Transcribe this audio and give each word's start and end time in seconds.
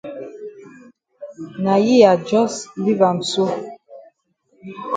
Na 1.63 1.75
yi 1.85 1.95
I 2.11 2.13
jus 2.27 2.53
leave 2.83 3.03
am 3.09 3.19
so. 3.31 3.45